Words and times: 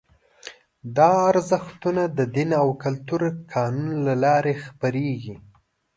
دا 0.97 1.11
ارزښتونه 1.31 2.03
د 2.17 2.19
دین، 2.35 2.51
کلتور 2.83 3.21
او 3.29 3.33
قانون 3.53 3.89
له 4.07 4.13
لارې 4.23 4.53
خپرېږي. 4.65 5.35